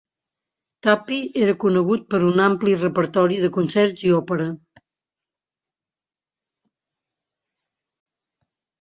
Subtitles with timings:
[0.85, 4.49] Tappy era conegut per un ampli repertori de concerts i òpera.